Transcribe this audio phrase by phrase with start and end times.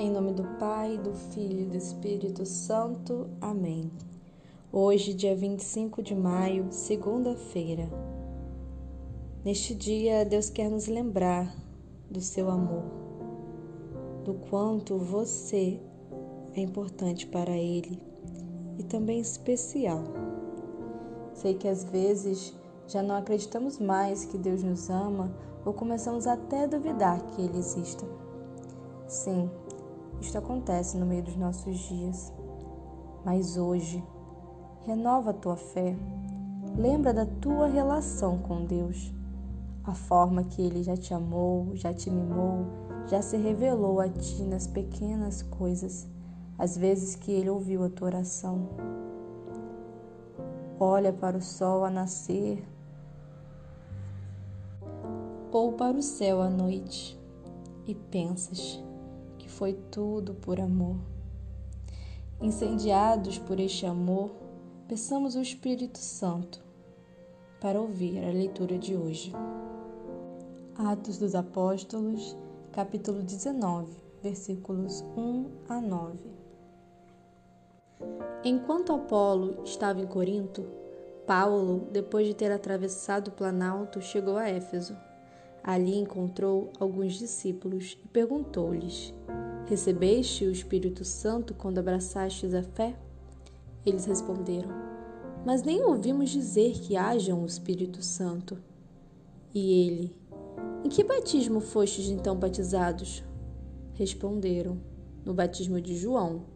[0.00, 3.28] Em nome do Pai, do Filho e do Espírito Santo.
[3.38, 3.90] Amém.
[4.72, 7.86] Hoje, dia 25 de maio, segunda-feira.
[9.44, 11.54] Neste dia, Deus quer nos lembrar
[12.10, 12.82] do seu amor,
[14.24, 15.78] do quanto você
[16.56, 18.02] é importante para Ele
[18.78, 20.02] e também especial.
[21.34, 22.56] Sei que às vezes
[22.86, 25.30] já não acreditamos mais que Deus nos ama
[25.62, 28.06] ou começamos até a duvidar que Ele exista.
[29.06, 29.50] Sim,
[30.20, 32.32] isto acontece no meio dos nossos dias.
[33.24, 34.02] Mas hoje,
[34.82, 35.96] renova a tua fé.
[36.76, 39.12] Lembra da tua relação com Deus.
[39.84, 42.66] A forma que Ele já te amou, já te mimou,
[43.06, 46.06] já se revelou a ti nas pequenas coisas,
[46.58, 48.68] as vezes que Ele ouviu a tua oração.
[50.78, 52.62] Olha para o sol a nascer
[55.50, 57.18] ou para o céu à noite
[57.86, 58.82] e pensas
[59.60, 60.96] foi tudo por amor.
[62.40, 64.30] Incendiados por este amor,
[64.88, 66.64] peçamos o Espírito Santo
[67.60, 69.34] para ouvir a leitura de hoje.
[70.74, 72.34] Atos dos Apóstolos,
[72.72, 76.18] capítulo 19, versículos 1 a 9.
[78.42, 80.64] Enquanto Apolo estava em Corinto,
[81.26, 84.96] Paulo, depois de ter atravessado o Planalto, chegou a Éfeso.
[85.62, 89.12] Ali encontrou alguns discípulos e perguntou-lhes:
[89.70, 92.92] Recebeste o Espírito Santo quando abraçastes a fé?
[93.86, 94.68] Eles responderam:
[95.46, 98.58] Mas nem ouvimos dizer que haja um Espírito Santo.
[99.54, 100.12] E ele:
[100.84, 103.22] Em que batismo fostes então batizados?
[103.92, 104.76] Responderam:
[105.24, 106.46] No batismo de João.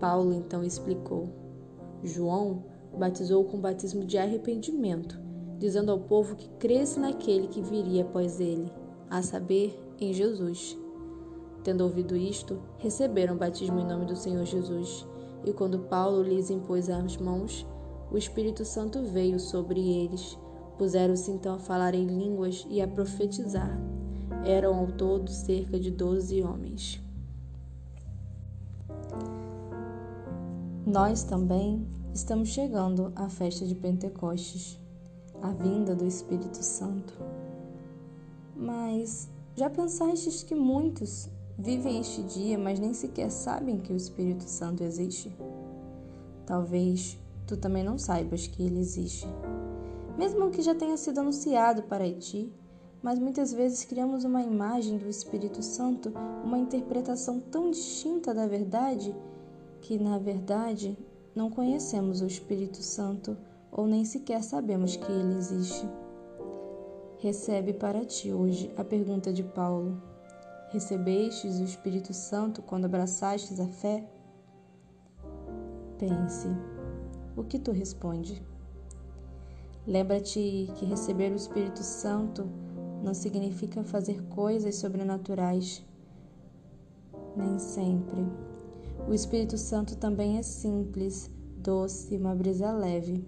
[0.00, 1.28] Paulo então explicou:
[2.02, 2.64] João
[2.98, 5.16] batizou com batismo de arrependimento,
[5.60, 8.68] dizendo ao povo que cresce naquele que viria após ele,
[9.08, 10.76] a saber, em Jesus.
[11.66, 15.04] Tendo ouvido isto, receberam o batismo em nome do Senhor Jesus.
[15.44, 17.66] E quando Paulo lhes impôs as mãos,
[18.08, 20.38] o Espírito Santo veio sobre eles.
[20.78, 23.76] Puseram-se então a falar em línguas e a profetizar.
[24.44, 27.02] Eram ao todo cerca de doze homens.
[30.86, 31.84] Nós também
[32.14, 34.78] estamos chegando à festa de Pentecostes,
[35.42, 37.12] a vinda do Espírito Santo.
[38.54, 41.28] Mas já pensastes que muitos
[41.58, 45.34] vivem este dia, mas nem sequer sabem que o Espírito Santo existe.
[46.44, 49.26] Talvez tu também não saibas que ele existe.
[50.18, 52.52] Mesmo que já tenha sido anunciado para ti,
[53.02, 56.12] mas muitas vezes criamos uma imagem do Espírito Santo,
[56.44, 59.14] uma interpretação tão distinta da verdade,
[59.80, 60.98] que na verdade
[61.34, 63.36] não conhecemos o Espírito Santo
[63.70, 65.86] ou nem sequer sabemos que ele existe.
[67.18, 70.15] Recebe para ti hoje a pergunta de Paulo.
[70.70, 74.04] Recebestes o Espírito Santo quando abraçastes a fé?
[75.98, 76.48] Pense,
[77.36, 78.42] o que tu responde?
[79.86, 82.48] Lembra-te que receber o Espírito Santo
[83.02, 85.84] não significa fazer coisas sobrenaturais.
[87.36, 88.26] Nem sempre.
[89.08, 93.24] O Espírito Santo também é simples, doce, uma brisa leve.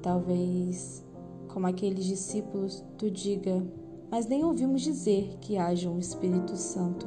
[0.00, 1.04] Talvez,
[1.48, 3.62] como aqueles discípulos, tu diga:
[4.10, 7.06] mas nem ouvimos dizer que haja um Espírito Santo.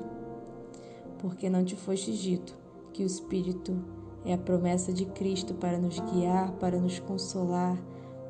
[1.19, 2.57] Porque não te foste dito
[2.93, 3.77] que o Espírito
[4.25, 7.77] é a promessa de Cristo para nos guiar, para nos consolar,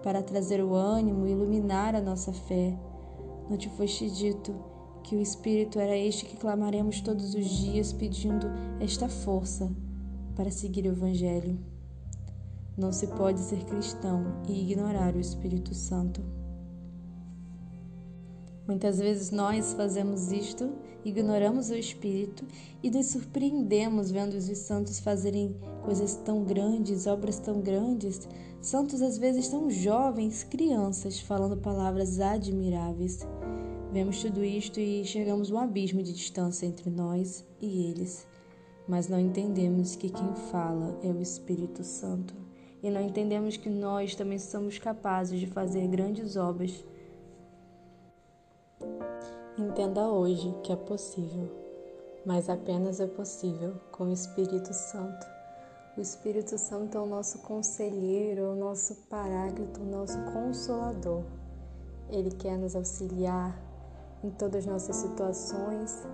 [0.03, 2.77] para trazer o ânimo e iluminar a nossa fé.
[3.49, 4.53] Não te foste dito
[5.03, 8.47] que o Espírito era este que clamaremos todos os dias pedindo
[8.79, 9.71] esta força
[10.35, 11.57] para seguir o Evangelho.
[12.77, 16.38] Não se pode ser cristão e ignorar o Espírito Santo.
[18.69, 20.71] Muitas vezes nós fazemos isto,
[21.03, 22.45] ignoramos o Espírito
[22.83, 28.29] e nos surpreendemos vendo os santos fazerem coisas tão grandes, obras tão grandes,
[28.61, 33.27] santos às vezes tão jovens, crianças, falando palavras admiráveis.
[33.91, 38.27] Vemos tudo isto e chegamos um abismo de distância entre nós e eles,
[38.87, 42.35] mas não entendemos que quem fala é o Espírito Santo.
[42.83, 46.85] E não entendemos que nós também somos capazes de fazer grandes obras
[49.59, 51.51] Entenda hoje que é possível,
[52.25, 55.27] mas apenas é possível com o Espírito Santo.
[55.97, 61.23] O Espírito Santo é o nosso conselheiro, é o nosso paráclito, o nosso consolador.
[62.07, 63.61] Ele quer nos auxiliar
[64.23, 66.07] em todas as nossas situações.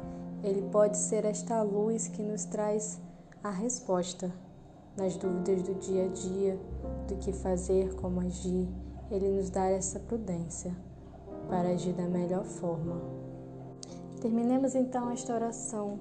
[0.44, 3.00] Ele pode ser esta luz que nos traz
[3.44, 4.34] a resposta
[4.98, 6.60] nas dúvidas do dia a dia,
[7.08, 8.68] do que fazer, como agir.
[9.12, 10.76] Ele nos dá essa prudência
[11.48, 13.25] para agir da melhor forma.
[14.26, 16.00] Terminemos então esta oração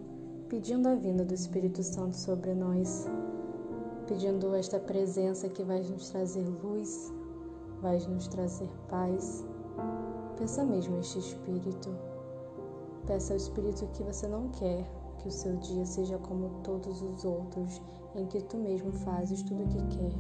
[0.49, 3.07] pedindo a vinda do Espírito Santo sobre nós,
[4.07, 7.13] pedindo esta presença que vai nos trazer luz,
[7.83, 9.45] vai nos trazer paz.
[10.39, 11.95] Peça mesmo este Espírito.
[13.07, 17.27] Peça ao Espírito que você não quer que o seu dia seja como todos os
[17.27, 17.83] outros,
[18.17, 20.13] em que tu mesmo fazes tudo o que quer,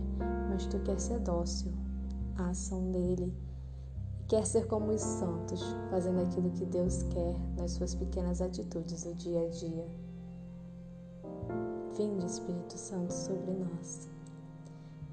[0.51, 1.73] mas tu quer ser dócil
[2.37, 3.33] à ação dele
[4.29, 9.15] quer ser como os santos, fazendo aquilo que Deus quer nas suas pequenas atitudes do
[9.15, 9.87] dia a dia.
[11.97, 14.09] Vinde, Espírito Santo, sobre nós.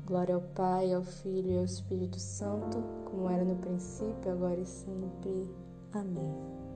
[0.06, 4.66] Glória ao Pai, ao Filho e ao Espírito Santo, como era no princípio, agora e
[4.66, 5.48] sempre.
[5.94, 6.71] Amém.